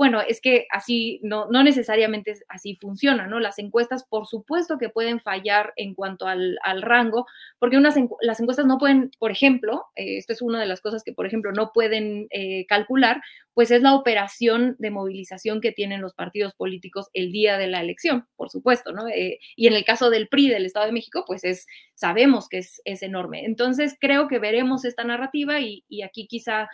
Bueno, 0.00 0.22
es 0.26 0.40
que 0.40 0.66
así 0.70 1.20
no, 1.22 1.50
no 1.50 1.62
necesariamente 1.62 2.32
así 2.48 2.74
funciona, 2.74 3.26
¿no? 3.26 3.38
Las 3.38 3.58
encuestas, 3.58 4.02
por 4.08 4.26
supuesto 4.26 4.78
que 4.78 4.88
pueden 4.88 5.20
fallar 5.20 5.74
en 5.76 5.94
cuanto 5.94 6.26
al, 6.26 6.56
rango, 6.80 7.26
porque 7.58 7.76
unas 7.76 7.96
las 8.22 8.40
encuestas 8.40 8.64
no 8.64 8.78
pueden, 8.78 9.10
por 9.18 9.30
ejemplo, 9.30 9.84
eh, 9.96 10.16
esto 10.16 10.32
es 10.32 10.40
una 10.40 10.58
de 10.58 10.64
las 10.64 10.80
cosas 10.80 11.04
que, 11.04 11.12
por 11.12 11.26
ejemplo, 11.26 11.52
no 11.52 11.72
pueden 11.74 12.28
eh, 12.30 12.64
calcular, 12.66 13.20
pues 13.52 13.70
es 13.70 13.82
la 13.82 13.94
operación 13.94 14.74
de 14.78 14.90
movilización 14.90 15.60
que 15.60 15.70
tienen 15.70 16.00
los 16.00 16.14
partidos 16.14 16.54
políticos 16.54 17.10
el 17.12 17.30
día 17.30 17.58
de 17.58 17.66
la 17.66 17.82
elección, 17.82 18.26
por 18.36 18.48
supuesto, 18.48 18.92
¿no? 18.92 19.06
Eh, 19.06 19.38
y 19.54 19.66
en 19.66 19.74
el 19.74 19.84
caso 19.84 20.08
del 20.08 20.28
PRI 20.28 20.48
del 20.48 20.64
Estado 20.64 20.86
de 20.86 20.92
México, 20.92 21.24
pues 21.26 21.44
es, 21.44 21.66
sabemos 21.94 22.48
que 22.48 22.56
es, 22.56 22.80
es 22.86 23.02
enorme. 23.02 23.44
Entonces, 23.44 23.98
creo 24.00 24.28
que 24.28 24.38
veremos 24.38 24.86
esta 24.86 25.04
narrativa 25.04 25.60
y, 25.60 25.84
y 25.90 26.00
aquí 26.00 26.26
quizá 26.26 26.70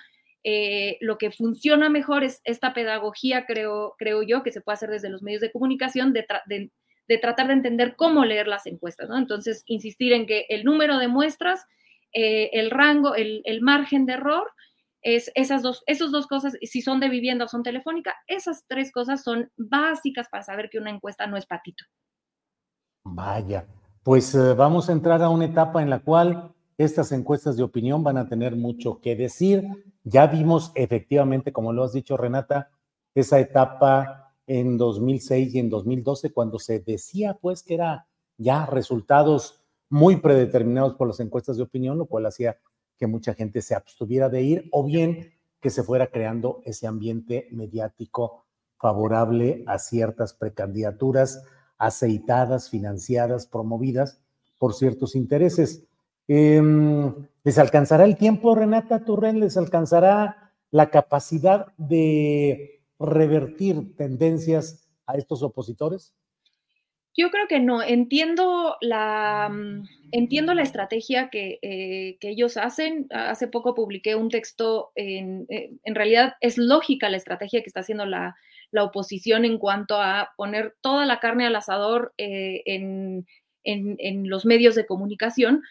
eh, 0.49 0.97
lo 1.01 1.19
que 1.19 1.33
funciona 1.33 1.89
mejor 1.89 2.23
es 2.23 2.41
esta 2.45 2.73
pedagogía, 2.73 3.47
creo, 3.47 3.97
creo 3.99 4.23
yo, 4.23 4.45
que 4.45 4.53
se 4.53 4.61
puede 4.61 4.75
hacer 4.75 4.91
desde 4.91 5.09
los 5.09 5.21
medios 5.21 5.41
de 5.41 5.51
comunicación, 5.51 6.13
de, 6.13 6.25
tratar 7.21 7.49
de 7.49 7.53
entender 7.53 7.97
cómo 7.97 8.25
leer 8.25 8.47
las 8.47 8.65
encuestas, 8.67 9.09
¿no? 9.09 9.19
Entonces, 9.19 9.65
insistir 9.67 10.13
en 10.13 10.25
que 10.25 10.47
el 10.49 10.63
número 10.63 10.99
de 10.99 11.09
muestras, 11.09 11.67
eh, 12.13 12.51
el 12.53 12.71
rango, 12.71 13.17
el, 13.17 13.43
margen 13.61 14.07
de 14.07 14.13
error, 14.13 14.49
es 15.03 15.33
esas 15.35 15.63
dos, 15.63 15.83
esas 15.89 16.13
dos 16.13 16.29
cosas, 16.29 16.57
si 16.63 16.81
son 16.81 17.01
de 17.01 17.09
vivienda 17.09 17.47
o 17.47 17.49
son 17.49 17.65
telefónica, 17.65 18.15
esas 18.29 18.67
tres 18.69 18.93
cosas 18.93 19.25
son 19.25 19.51
básicas 19.57 20.29
para 20.29 20.45
saber 20.45 20.71
que 20.71 20.79
una 20.79 20.91
encuesta 20.91 21.27
no 21.27 21.37
es 21.37 21.47
patito. 21.47 21.83
Vaya, 23.03 23.67
pues 24.05 24.33
eh, 24.37 24.55
vamos 24.55 24.89
a 24.89 24.93
entrar 24.93 25.21
a 25.23 25.29
una 25.29 25.47
etapa 25.47 25.83
en 25.83 25.91
la 25.91 25.99
cual 25.99 26.53
estas 26.79 27.11
encuestas 27.11 27.57
de 27.57 27.65
opinión 27.65 28.05
van 28.05 28.19
a 28.19 28.29
tener 28.29 28.55
mucho 28.55 29.01
que 29.01 29.17
decir. 29.17 29.65
Ya 30.09 30.29
vimos 30.29 30.71
efectivamente, 30.77 31.53
como 31.53 31.73
lo 31.73 31.83
has 31.83 31.93
dicho 31.93 32.17
Renata, 32.17 32.71
esa 33.13 33.41
etapa 33.41 34.33
en 34.47 34.79
2006 34.79 35.53
y 35.57 35.59
en 35.59 35.69
2012 35.69 36.33
cuando 36.33 36.61
se 36.61 36.79
decía 36.79 37.37
pues 37.41 37.65
que 37.65 37.75
era 37.75 38.07
ya 38.39 38.67
resultados 38.67 39.65
muy 39.89 40.17
predeterminados 40.17 40.95
por 40.95 41.09
las 41.09 41.19
encuestas 41.19 41.57
de 41.57 41.65
opinión, 41.65 41.99
lo 41.99 42.07
cual 42.07 42.27
hacía 42.27 42.57
que 42.97 43.09
mucha 43.09 43.35
gente 43.35 43.63
se 43.63 43.75
abstuviera 43.75 44.29
de 44.29 44.43
ir 44.43 44.69
o 44.71 44.85
bien 44.85 45.33
que 45.61 45.71
se 45.71 45.83
fuera 45.83 46.07
creando 46.07 46.61
ese 46.65 46.87
ambiente 46.87 47.49
mediático 47.51 48.45
favorable 48.79 49.65
a 49.67 49.81
ciertas 49.81 50.35
precandidaturas 50.35 51.43
aceitadas, 51.79 52.71
financiadas, 52.71 53.49
promovidas 53.49 54.21
por 54.57 54.73
ciertos 54.73 55.17
intereses. 55.17 55.83
Em, 56.29 57.15
¿Les 57.45 57.59
alcanzará 57.59 58.05
el 58.05 58.17
tiempo, 58.17 58.55
Renata 58.55 59.05
Turren? 59.05 59.41
¿Les 59.41 59.57
alcanzará 59.57 60.53
la 60.71 60.91
capacidad 60.91 61.69
de 61.77 62.83
revertir 62.99 63.95
tendencias 63.97 64.89
a 65.07 65.17
estos 65.17 65.43
opositores? 65.43 66.15
Yo 67.17 67.31
creo 67.31 67.47
que 67.49 67.61
no. 67.61 67.83
Entiendo 67.83 68.77
la, 68.83 69.51
entiendo 70.13 70.53
la 70.53 70.63
estrategia 70.63 71.31
que, 71.31 71.59
eh, 71.63 72.19
que 72.21 72.29
ellos 72.29 72.59
hacen. 72.59 73.07
Hace 73.11 73.49
poco 73.49 73.75
publiqué 73.75 74.17
un 74.17 74.29
texto. 74.29 74.93
En, 74.95 75.47
eh, 75.49 75.71
en, 75.85 75.95
realidad 75.95 76.35
es 76.41 76.59
lógica 76.59 77.09
la 77.09 77.17
estrategia 77.17 77.63
que 77.63 77.69
está 77.69 77.81
haciendo 77.81 78.05
la, 78.05 78.37
la, 78.71 78.85
oposición 78.85 79.47
en 79.47 79.59
cuanto 79.59 79.97
a 80.01 80.33
poner 80.37 80.75
toda 80.83 81.07
la 81.07 81.19
carne 81.19 81.47
al 81.47 81.57
asador 81.57 82.13
eh, 82.19 82.63
en, 82.67 83.27
en, 83.65 84.29
los 84.29 84.45
medios 84.45 84.75
de 84.75 84.87
comunicación 84.87 85.63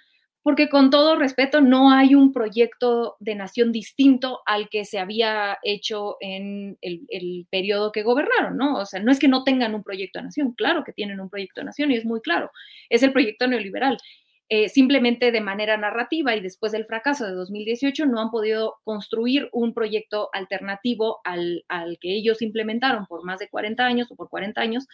porque 0.46 0.70
con 0.70 0.92
todo 0.92 1.16
respeto 1.16 1.60
no 1.60 1.90
hay 1.92 2.14
un 2.14 2.32
proyecto 2.32 3.16
de 3.20 3.34
nación 3.34 3.72
distinto 3.72 4.42
al 4.46 4.70
que 4.70 4.86
se 4.86 5.00
había 5.00 5.58
hecho 5.64 6.18
en 6.20 6.78
el, 6.82 7.48
periodo 7.50 7.92
que 7.92 8.04
gobernaron, 8.04 8.56
¿no? 8.56 8.78
O 8.78 8.86
sea, 8.86 9.02
no 9.02 9.12
es 9.12 9.18
que 9.18 9.28
no 9.28 9.44
tengan 9.44 9.74
un 9.74 9.82
proyecto 9.82 10.20
de 10.20 10.26
nación, 10.26 10.54
claro 10.54 10.84
que 10.84 10.94
tienen 10.94 11.20
un 11.20 11.32
proyecto 11.32 11.62
de 11.62 11.66
nación 11.66 11.90
y 11.90 11.96
es 11.96 12.06
muy 12.06 12.22
claro, 12.22 12.52
es 12.92 13.02
el 13.02 13.12
proyecto 13.12 13.48
neoliberal. 13.48 13.98
Eh, 14.48 14.70
simplemente 14.70 15.32
de 15.32 15.42
manera 15.42 15.78
narrativa 15.78 16.36
y 16.36 16.42
después 16.42 16.72
del 16.72 16.86
fracaso 16.86 17.26
de 17.26 17.32
2018 17.32 18.06
no 18.06 18.22
han 18.22 18.30
podido 18.30 18.76
construir 18.84 19.50
un 19.52 19.74
proyecto 19.74 20.30
alternativo 20.32 21.22
al, 21.24 21.66
al 21.70 21.98
que 22.00 22.14
ellos 22.16 22.44
implementaron 22.44 23.08
por 23.08 23.26
más 23.26 23.40
de 23.40 23.50
40 23.50 23.84
años 23.84 24.12
o 24.12 24.16
por 24.16 24.30
40 24.30 24.62
años 24.62 24.86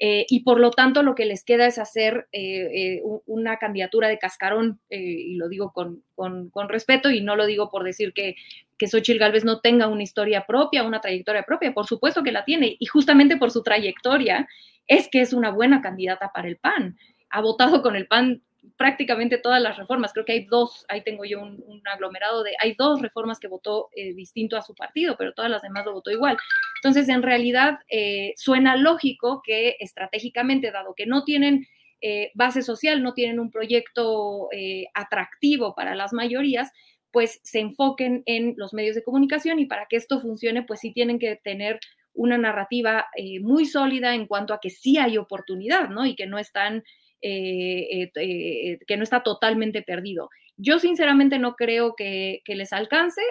Eh, 0.00 0.26
y 0.28 0.40
por 0.40 0.58
lo 0.58 0.70
tanto 0.72 1.02
lo 1.02 1.14
que 1.14 1.24
les 1.24 1.44
queda 1.44 1.66
es 1.66 1.78
hacer 1.78 2.26
eh, 2.32 2.98
eh, 2.98 3.02
una 3.26 3.58
candidatura 3.58 4.08
de 4.08 4.18
cascarón, 4.18 4.80
y 4.90 5.36
lo 5.36 5.48
digo 5.48 5.72
con, 5.72 6.02
con, 6.14 6.68
respeto 6.68 7.10
y 7.10 7.20
no 7.20 7.36
lo 7.36 7.46
digo 7.46 7.70
por 7.70 7.84
decir 7.84 8.12
que, 8.12 8.34
que 8.76 8.88
Xochitl 8.88 9.20
Galvez 9.20 9.44
no 9.44 9.60
tenga 9.60 9.86
una 9.86 10.02
historia 10.02 10.46
propia, 10.46 10.82
una 10.82 11.00
trayectoria 11.00 11.44
propia, 11.44 11.72
por 11.72 11.86
supuesto 11.86 12.24
que 12.24 12.32
la 12.32 12.44
tiene, 12.44 12.76
y 12.78 12.86
justamente 12.86 13.36
por 13.36 13.52
su 13.52 13.62
trayectoria 13.62 14.48
es 14.86 15.08
que 15.08 15.20
es 15.20 15.32
una 15.32 15.50
buena 15.50 15.80
candidata 15.80 16.32
para 16.34 16.48
el 16.48 16.56
PAN. 16.56 16.96
Ha 17.30 17.40
votado 17.40 17.80
con 17.80 17.96
el 17.96 18.06
PAN 18.06 18.42
prácticamente 18.76 19.38
todas 19.38 19.62
las 19.62 19.76
reformas. 19.76 20.12
Creo 20.12 20.24
que 20.24 20.32
hay 20.32 20.44
dos, 20.46 20.84
ahí 20.88 21.02
tengo 21.02 21.24
yo 21.24 21.40
un, 21.40 21.82
aglomerado 21.92 22.42
de, 22.42 22.52
hay 22.60 22.74
dos 22.74 23.00
reformas 23.00 23.38
que 23.38 23.48
votó 23.48 23.90
eh, 23.94 24.14
distinto 24.14 24.56
a 24.56 24.62
su 24.62 24.74
partido, 24.74 25.16
pero 25.16 25.32
todas 25.32 25.50
las 25.50 25.62
demás 25.62 25.84
lo 25.84 25.92
votó 25.92 26.10
igual. 26.10 26.36
Entonces, 26.82 27.08
en 27.08 27.22
realidad, 27.22 27.78
eh, 27.88 28.32
suena 28.36 28.76
lógico 28.76 29.42
que 29.44 29.76
estratégicamente, 29.80 30.70
dado 30.70 30.94
que 30.94 31.06
no 31.06 31.24
tienen 31.24 31.66
eh, 32.00 32.30
base 32.34 32.62
social, 32.62 33.02
no 33.02 33.14
tienen 33.14 33.40
un 33.40 33.50
proyecto 33.50 34.48
atractivo 34.92 35.74
para 35.74 35.94
las 35.94 36.12
mayorías, 36.12 36.70
pues 37.10 37.40
se 37.44 37.60
enfoquen 37.60 38.22
en 38.26 38.54
los 38.56 38.74
medios 38.74 38.96
de 38.96 39.04
comunicación 39.04 39.58
y 39.60 39.66
para 39.66 39.86
que 39.86 39.96
esto 39.96 40.20
funcione, 40.20 40.64
pues 40.64 40.80
sí 40.80 40.92
tienen 40.92 41.18
que 41.18 41.36
tener 41.36 41.78
una 42.12 42.36
narrativa 42.36 43.06
muy 43.40 43.66
sólida 43.66 44.14
en 44.14 44.26
cuanto 44.26 44.52
a 44.52 44.60
que 44.60 44.70
sí 44.70 44.98
hay 44.98 45.16
oportunidad, 45.16 45.88
¿no? 45.88 46.04
Y 46.04 46.14
que 46.14 46.26
no 46.26 46.38
están 46.38 46.84
eh, 47.26 48.02
eh, 48.02 48.10
eh, 48.16 48.78
que 48.86 48.98
no 48.98 49.02
está 49.02 49.22
totalmente 49.22 49.80
perdido. 49.80 50.28
Yo 50.58 50.78
sinceramente 50.78 51.38
no 51.38 51.56
creo 51.56 51.94
que, 51.96 52.42
les 52.46 52.70
alcance, 52.74 53.22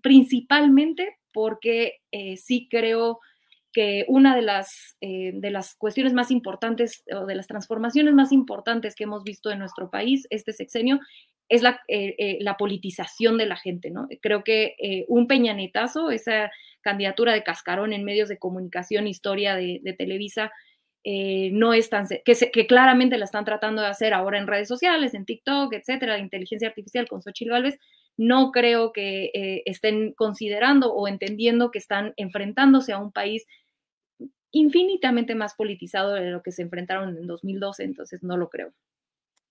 principalmente 0.00 1.18
porque 1.34 1.98
sí 2.36 2.66
creo 2.70 3.20
que 3.74 4.06
una 4.08 4.34
de 4.34 4.40
las, 4.40 4.96
de 5.00 5.50
las 5.50 5.74
cuestiones 5.74 6.14
más 6.14 6.30
importantes 6.30 7.04
o 7.14 7.26
de 7.26 7.34
las 7.34 7.46
transformaciones 7.46 8.14
más 8.14 8.32
importantes 8.32 8.94
que 8.96 9.04
hemos 9.04 9.22
visto 9.22 9.50
en 9.50 9.58
nuestro 9.58 9.90
país 9.90 10.26
este 10.30 10.54
sexenio 10.54 10.98
es 11.50 11.60
la, 11.62 11.82
la 12.40 12.56
politización 12.56 13.36
de 13.36 13.46
la 13.46 13.56
gente, 13.56 13.90
¿no? 13.90 14.08
Creo 14.22 14.42
que 14.42 15.04
un 15.08 15.26
peñanetazo, 15.26 16.10
esa 16.10 16.50
candidatura 16.80 17.34
de 17.34 17.44
cascarón 17.44 17.92
en 17.92 18.02
medios 18.02 18.30
de 18.30 18.38
comunicación, 18.38 19.06
historia 19.06 19.56
de, 19.56 19.80
de 19.82 19.92
Televisa, 19.92 20.50
eh, 21.08 21.50
no 21.52 21.72
es 21.72 21.88
tan, 21.88 22.08
que, 22.24 22.66
claramente 22.66 23.16
la 23.16 23.26
están 23.26 23.44
tratando 23.44 23.80
de 23.80 23.86
hacer 23.86 24.12
ahora 24.12 24.38
en 24.40 24.48
redes 24.48 24.66
sociales, 24.66 25.14
en 25.14 25.24
TikTok, 25.24 25.72
etcétera, 25.72 26.18
inteligencia 26.18 26.66
artificial 26.66 27.08
con 27.08 27.22
Xochitl 27.22 27.52
Gálvez, 27.52 27.78
no 28.16 28.50
creo 28.50 28.92
que 28.92 29.30
eh, 29.32 29.62
estén 29.66 30.14
considerando 30.14 30.92
o 30.92 31.06
entendiendo 31.06 31.70
que 31.70 31.78
están 31.78 32.12
enfrentándose 32.16 32.92
a 32.92 32.98
un 32.98 33.12
país 33.12 33.46
infinitamente 34.50 35.36
más 35.36 35.54
politizado 35.54 36.14
de 36.14 36.28
lo 36.28 36.42
que 36.42 36.50
se 36.50 36.62
enfrentaron 36.62 37.16
en 37.16 37.28
2012, 37.28 37.84
entonces 37.84 38.24
no 38.24 38.36
lo 38.36 38.48
creo. 38.48 38.72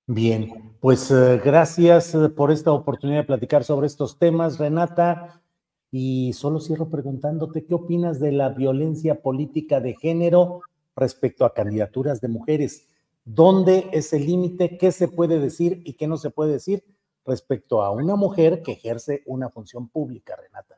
Bien, 0.08 0.74
pues 0.82 1.10
eh, 1.10 1.40
gracias 1.42 2.18
por 2.36 2.52
esta 2.52 2.74
oportunidad 2.74 3.20
de 3.20 3.28
platicar 3.28 3.64
sobre 3.64 3.88
estos 3.88 4.20
temas, 4.20 4.60
Renata. 4.60 5.42
Y 5.90 6.34
solo 6.34 6.60
cierro 6.60 6.90
preguntándote, 6.90 7.66
¿qué 7.66 7.74
opinas 7.76 8.20
de 8.20 8.34
la 8.34 8.50
violencia 8.50 9.22
política 9.22 9.80
de 9.80 9.96
género 9.96 10.60
respecto 10.96 11.46
a 11.46 11.54
candidaturas 11.54 12.22
de 12.22 12.28
mujeres. 12.28 12.88
¿Dónde 13.24 13.88
es 13.92 14.14
el 14.14 14.26
límite? 14.26 14.78
¿Qué 14.78 14.92
se 14.92 15.08
puede 15.08 15.40
decir 15.40 15.82
y 15.84 15.94
qué 15.94 16.08
no 16.08 16.18
se 16.18 16.30
puede 16.30 16.54
decir 16.54 16.84
respecto 17.26 17.82
a 17.82 17.92
una 17.92 18.16
mujer 18.16 18.62
que 18.64 18.74
ejerce 18.74 19.24
una 19.26 19.50
función 19.50 19.90
pública, 19.90 20.36
Renata? 20.36 20.78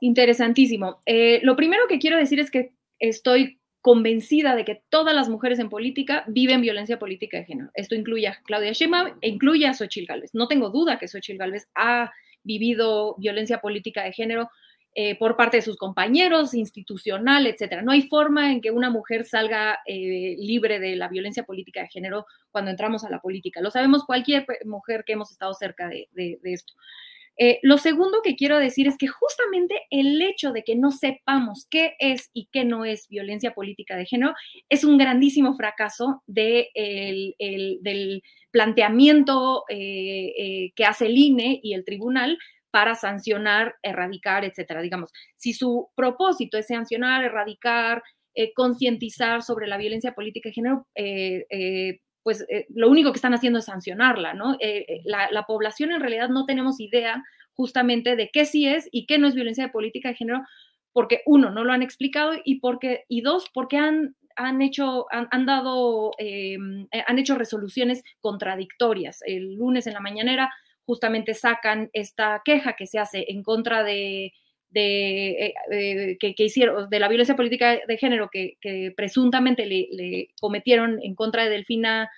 Interesantísimo. 0.00 1.00
Eh, 1.06 1.40
lo 1.42 1.56
primero 1.56 1.84
que 1.88 1.98
quiero 1.98 2.18
decir 2.18 2.38
es 2.38 2.50
que 2.50 2.74
estoy 2.98 3.60
convencida 3.80 4.56
de 4.56 4.64
que 4.64 4.82
todas 4.88 5.14
las 5.14 5.28
mujeres 5.28 5.58
en 5.58 5.68
política 5.68 6.24
viven 6.26 6.60
violencia 6.60 6.98
política 6.98 7.38
de 7.38 7.44
género. 7.44 7.70
Esto 7.74 7.94
incluye 7.94 8.28
a 8.28 8.40
Claudia 8.44 8.72
Sheinbaum 8.72 9.18
e 9.20 9.28
incluye 9.28 9.66
a 9.66 9.74
Xochitl 9.74 10.06
Gálvez. 10.06 10.34
No 10.34 10.48
tengo 10.48 10.70
duda 10.70 10.98
que 10.98 11.08
Xochitl 11.08 11.38
Gálvez 11.38 11.68
ha 11.74 12.10
vivido 12.42 13.14
violencia 13.18 13.60
política 13.60 14.02
de 14.04 14.12
género 14.12 14.48
eh, 14.96 15.16
por 15.18 15.36
parte 15.36 15.56
de 15.56 15.62
sus 15.62 15.76
compañeros, 15.76 16.54
institucional, 16.54 17.48
etcétera. 17.48 17.82
No 17.82 17.90
hay 17.90 18.02
forma 18.02 18.52
en 18.52 18.60
que 18.60 18.70
una 18.70 18.90
mujer 18.90 19.24
salga 19.24 19.80
eh, 19.86 20.36
libre 20.38 20.78
de 20.78 20.94
la 20.94 21.08
violencia 21.08 21.42
política 21.42 21.80
de 21.80 21.88
género 21.88 22.26
cuando 22.52 22.70
entramos 22.70 23.02
a 23.02 23.10
la 23.10 23.18
política. 23.18 23.60
Lo 23.60 23.72
sabemos 23.72 24.04
cualquier 24.04 24.46
mujer 24.64 25.02
que 25.04 25.14
hemos 25.14 25.32
estado 25.32 25.52
cerca 25.52 25.88
de, 25.88 26.08
esto. 26.44 26.74
Eh, 27.36 27.58
lo 27.62 27.78
segundo 27.78 28.22
que 28.22 28.36
quiero 28.36 28.60
decir 28.60 28.86
es 28.86 28.96
que 28.96 29.08
justamente 29.08 29.82
el 29.90 30.22
hecho 30.22 30.52
de 30.52 30.62
que 30.62 30.76
no 30.76 30.92
sepamos 30.92 31.66
qué 31.68 31.96
es 31.98 32.30
y 32.32 32.48
qué 32.52 32.64
no 32.64 32.84
es 32.84 33.08
violencia 33.08 33.52
política 33.52 33.96
de 33.96 34.06
género 34.06 34.34
es 34.68 34.84
un 34.84 34.96
grandísimo 34.96 35.54
fracaso 35.54 36.22
del 36.28 37.34
planteamiento 38.52 39.64
que 39.68 40.84
hace 40.86 41.06
el 41.06 41.18
INE 41.18 41.58
y 41.64 41.74
el 41.74 41.84
tribunal 41.84 42.38
para 42.74 42.96
sancionar, 42.96 43.76
erradicar, 43.84 44.44
etcétera. 44.44 44.82
Digamos, 44.82 45.12
si 45.36 45.52
su 45.52 45.90
propósito 45.94 46.58
es 46.58 46.66
sancionar, 46.66 47.22
erradicar, 47.22 48.02
eh, 48.34 48.52
concientizar 48.52 49.44
sobre 49.44 49.68
la 49.68 49.76
violencia 49.76 50.12
política 50.12 50.48
de 50.48 50.54
género, 50.54 50.88
eh, 50.96 51.46
eh, 51.50 52.00
pues 52.24 52.44
lo 52.70 52.90
único 52.90 53.12
que 53.12 53.18
están 53.18 53.32
haciendo 53.32 53.60
es 53.60 53.66
sancionarla, 53.66 54.34
¿no? 54.34 54.58
La, 55.04 55.44
población 55.46 55.92
en 55.92 56.00
realidad 56.00 56.30
no 56.30 56.46
tenemos 56.46 56.80
idea 56.80 57.22
justamente 57.52 58.16
de 58.16 58.30
qué 58.32 58.44
sí 58.44 58.66
es 58.66 58.88
y 58.90 59.06
qué 59.06 59.18
no 59.18 59.28
es 59.28 59.36
violencia 59.36 59.70
política 59.70 60.08
de 60.08 60.16
género, 60.16 60.42
porque 60.92 61.20
uno, 61.26 61.50
no 61.50 61.62
lo 61.62 61.72
han 61.72 61.82
explicado 61.82 62.32
y 62.44 62.58
porque, 62.58 63.04
y 63.08 63.20
dos, 63.20 63.50
porque 63.54 63.76
han, 63.76 64.16
han 64.34 64.62
hecho, 64.62 65.06
han, 65.12 65.46
dado, 65.46 66.10
han 66.18 67.18
hecho 67.20 67.36
resoluciones 67.36 68.02
contradictorias. 68.18 69.20
El 69.24 69.54
lunes 69.54 69.86
en 69.86 69.94
la 69.94 70.00
mañanera 70.00 70.50
justamente 70.86 71.34
sacan 71.34 71.90
esta 71.92 72.42
queja 72.44 72.74
que 72.74 72.86
se 72.86 72.98
hace 72.98 73.26
en 73.28 73.42
contra 73.42 73.82
de, 73.82 74.32
eh, 74.74 75.54
eh, 75.70 76.16
que, 76.18 76.34
hicieron, 76.38 76.90
de 76.90 76.98
la 76.98 77.08
violencia 77.08 77.36
política 77.36 77.78
de 77.86 77.96
género 77.96 78.28
que, 78.30 78.56
presuntamente 78.96 79.66
le, 79.66 80.28
cometieron 80.40 81.00
en 81.02 81.14
contra 81.14 81.44
de 81.44 81.50
Delfina 81.50 82.10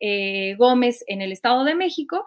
eh, 0.00 0.54
Gómez 0.56 1.04
en 1.06 1.22
el 1.22 1.32
Estado 1.32 1.64
de 1.64 1.74
México, 1.74 2.24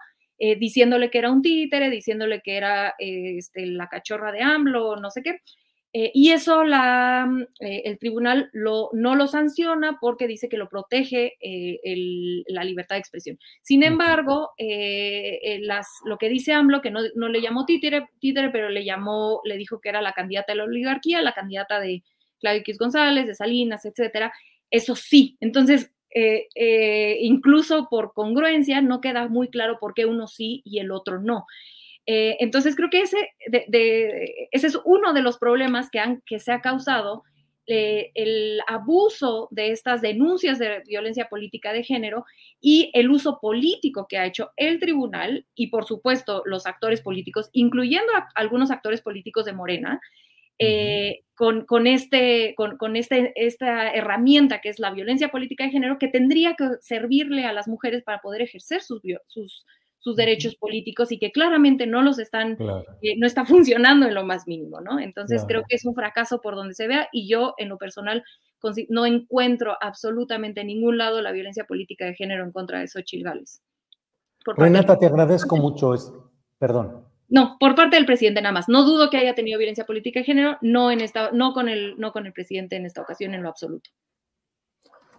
diciéndole 0.58 1.10
que 1.10 1.18
era 1.18 1.30
un 1.30 1.40
títere, 1.40 1.88
diciéndole 1.88 2.42
que 2.42 2.56
era 2.56 2.94
este, 2.98 3.64
la 3.66 3.88
cachorra 3.88 4.30
de 4.30 4.42
AMLO, 4.42 4.96
no 4.96 5.10
sé 5.10 5.22
qué. 5.22 5.38
Eh, 5.96 6.10
y 6.12 6.32
eso 6.32 6.64
la, 6.64 7.24
mm, 7.24 7.42
eh, 7.60 7.82
el 7.84 7.98
tribunal 8.00 8.50
lo, 8.52 8.90
no 8.94 9.14
lo 9.14 9.28
sanciona 9.28 9.98
porque 10.00 10.26
dice 10.26 10.48
que 10.48 10.56
lo 10.56 10.68
protege 10.68 11.34
eh, 11.40 12.42
la 12.48 12.64
libertad 12.64 12.96
de 12.96 13.00
expresión. 13.00 13.38
Sin 13.62 13.84
embargo, 13.84 14.50
las, 14.58 15.86
lo 16.04 16.18
que 16.18 16.28
dice 16.28 16.52
AMLO, 16.52 16.82
que 16.82 16.90
no, 16.90 17.00
no, 17.14 17.28
le 17.28 17.40
llamó 17.40 17.64
títere, 17.64 18.08
títere, 18.18 18.50
pero 18.50 18.70
le 18.70 18.84
llamó, 18.84 19.40
le 19.44 19.56
dijo 19.56 19.80
que 19.80 19.88
era 19.88 20.02
la 20.02 20.12
candidata 20.12 20.52
de 20.52 20.56
la 20.58 20.64
oligarquía, 20.64 21.22
la 21.22 21.32
candidata 21.32 21.78
de 21.78 22.02
Claudio 22.40 22.62
X 22.62 22.76
González, 22.76 23.28
de 23.28 23.36
Salinas, 23.36 23.84
etcétera, 23.84 24.32
eso 24.70 24.96
sí. 24.96 25.36
Entonces, 25.40 25.92
incluso 27.20 27.88
por 27.88 28.12
congruencia, 28.14 28.80
no 28.80 29.00
queda 29.00 29.28
muy 29.28 29.48
claro 29.48 29.78
por 29.80 29.94
qué 29.94 30.06
uno 30.06 30.26
sí 30.26 30.60
y 30.64 30.80
el 30.80 30.90
otro 30.90 31.20
no. 31.20 31.46
Eh, 32.06 32.36
entonces 32.40 32.76
creo 32.76 32.90
que 32.90 33.00
ese, 33.00 33.16
ese 34.50 34.66
es 34.66 34.78
uno 34.84 35.12
de 35.12 35.22
los 35.22 35.38
problemas 35.38 35.90
que, 35.90 36.00
han, 36.00 36.22
que 36.26 36.38
se 36.38 36.52
ha 36.52 36.60
causado 36.60 37.22
eh, 37.66 38.10
el 38.14 38.60
abuso 38.66 39.48
de 39.50 39.70
estas 39.70 40.02
denuncias 40.02 40.58
de 40.58 40.82
violencia 40.86 41.28
política 41.30 41.72
de 41.72 41.82
género 41.82 42.26
y 42.60 42.90
el 42.92 43.10
uso 43.10 43.38
político 43.40 44.06
que 44.06 44.18
ha 44.18 44.26
hecho 44.26 44.50
el 44.56 44.78
tribunal 44.78 45.46
y 45.54 45.68
por 45.68 45.86
supuesto 45.86 46.42
los 46.44 46.66
actores 46.66 47.00
políticos, 47.00 47.48
incluyendo 47.52 48.12
a 48.14 48.28
algunos 48.34 48.70
actores 48.70 49.00
políticos 49.00 49.46
de 49.46 49.54
Morena, 49.54 49.98
eh, 50.58 51.22
con, 51.34 51.64
con, 51.64 51.86
este, 51.86 52.54
con, 52.54 52.76
con 52.76 52.96
este, 52.96 53.32
esta 53.34 53.92
herramienta 53.92 54.60
que 54.60 54.68
es 54.68 54.78
la 54.78 54.90
violencia 54.90 55.28
política 55.28 55.64
de 55.64 55.70
género 55.70 55.98
que 55.98 56.08
tendría 56.08 56.54
que 56.54 56.68
servirle 56.82 57.46
a 57.46 57.52
las 57.54 57.66
mujeres 57.66 58.04
para 58.04 58.20
poder 58.20 58.42
ejercer 58.42 58.82
sus, 58.82 59.00
sus, 59.26 59.64
sus 60.04 60.16
derechos 60.16 60.54
políticos 60.56 61.10
y 61.12 61.18
que 61.18 61.32
claramente 61.32 61.86
no 61.86 62.02
los 62.02 62.18
están, 62.18 62.58
eh, 63.00 63.16
no 63.16 63.26
está 63.26 63.46
funcionando 63.46 64.06
en 64.06 64.12
lo 64.12 64.22
más 64.22 64.46
mínimo, 64.46 64.82
¿no? 64.82 65.00
Entonces 65.00 65.44
creo 65.48 65.62
que 65.66 65.76
es 65.76 65.86
un 65.86 65.94
fracaso 65.94 66.42
por 66.42 66.56
donde 66.56 66.74
se 66.74 66.86
vea 66.86 67.08
y 67.10 67.26
yo 67.26 67.54
en 67.56 67.70
lo 67.70 67.78
personal 67.78 68.22
no 68.90 69.06
encuentro 69.06 69.78
absolutamente 69.80 70.60
en 70.60 70.66
ningún 70.66 70.98
lado 70.98 71.22
la 71.22 71.32
violencia 71.32 71.64
política 71.64 72.04
de 72.04 72.14
género 72.14 72.44
en 72.44 72.52
contra 72.52 72.80
de 72.80 72.88
Xochitl 72.88 73.24
Gales. 73.24 73.62
Renata, 74.44 74.98
te 74.98 75.06
agradezco 75.06 75.56
mucho, 75.56 75.94
es, 75.94 76.12
perdón. 76.58 77.06
No, 77.30 77.56
por 77.58 77.74
parte 77.74 77.96
del 77.96 78.04
presidente 78.04 78.42
nada 78.42 78.52
más. 78.52 78.68
No 78.68 78.84
dudo 78.84 79.08
que 79.08 79.16
haya 79.16 79.34
tenido 79.34 79.58
violencia 79.58 79.86
política 79.86 80.20
de 80.20 80.26
género, 80.26 80.58
no, 80.60 80.90
en 80.90 81.00
esta, 81.00 81.30
no, 81.32 81.54
con 81.54 81.70
el, 81.70 81.98
no 81.98 82.12
con 82.12 82.26
el 82.26 82.34
presidente 82.34 82.76
en 82.76 82.84
esta 82.84 83.00
ocasión 83.00 83.32
en 83.32 83.42
lo 83.42 83.48
absoluto. 83.48 83.88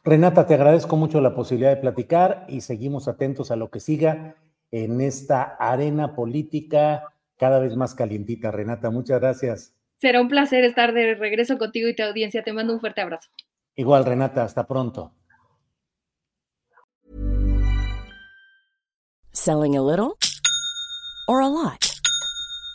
Renata, 0.03 0.45
te 0.45 0.53
agradezco 0.53 0.95
mucho 0.95 1.19
la 1.21 1.33
posibilidad 1.33 1.71
de 1.71 1.81
platicar 1.81 2.45
y 2.47 2.61
seguimos 2.61 3.07
atentos 3.07 3.49
a 3.49 3.55
lo 3.55 3.71
que 3.71 3.79
siga 3.79 4.35
en 4.83 4.99
esta 4.99 5.55
arena 5.57 6.13
política 6.15 7.03
cada 7.37 7.59
vez 7.59 7.77
más 7.77 7.95
calientita. 7.95 8.51
Renata, 8.51 8.89
muchas 8.89 9.21
gracias. 9.21 9.73
Será 9.95 10.19
un 10.19 10.27
placer 10.27 10.65
estar 10.65 10.93
de 10.93 11.15
regreso 11.15 11.57
contigo 11.57 11.87
y 11.87 11.95
tu 11.95 12.03
audiencia. 12.03 12.43
Te 12.43 12.51
mando 12.51 12.73
un 12.73 12.81
fuerte 12.81 12.99
abrazo. 12.99 13.29
Igual, 13.75 14.03
Renata, 14.03 14.43
hasta 14.43 14.67
pronto. 14.67 15.13
Selling 19.31 19.77
a 19.77 19.81
little 19.81 20.17
or 21.27 21.41
a 21.41 21.47
lot? 21.47 21.94